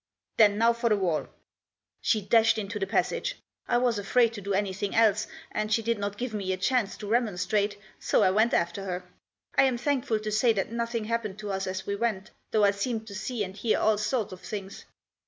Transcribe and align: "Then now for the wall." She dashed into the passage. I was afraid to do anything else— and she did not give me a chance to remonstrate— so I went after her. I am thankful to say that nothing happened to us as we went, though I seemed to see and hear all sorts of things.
"Then 0.39 0.57
now 0.57 0.73
for 0.73 0.89
the 0.89 0.97
wall." 0.97 1.27
She 2.01 2.23
dashed 2.23 2.57
into 2.57 2.79
the 2.79 2.87
passage. 2.87 3.35
I 3.67 3.77
was 3.77 3.99
afraid 3.99 4.33
to 4.33 4.41
do 4.41 4.55
anything 4.55 4.95
else— 4.95 5.27
and 5.51 5.71
she 5.71 5.83
did 5.83 5.99
not 5.99 6.17
give 6.17 6.33
me 6.33 6.51
a 6.51 6.57
chance 6.57 6.97
to 6.97 7.07
remonstrate— 7.07 7.77
so 8.09 8.23
I 8.23 8.31
went 8.31 8.51
after 8.51 8.83
her. 8.85 9.03
I 9.55 9.65
am 9.65 9.77
thankful 9.77 10.19
to 10.21 10.31
say 10.31 10.53
that 10.53 10.71
nothing 10.71 11.03
happened 11.05 11.37
to 11.37 11.51
us 11.51 11.67
as 11.67 11.85
we 11.85 11.95
went, 11.95 12.31
though 12.49 12.63
I 12.63 12.71
seemed 12.71 13.05
to 13.09 13.13
see 13.13 13.43
and 13.43 13.55
hear 13.55 13.77
all 13.77 13.99
sorts 13.99 14.33
of 14.33 14.41
things. 14.41 14.85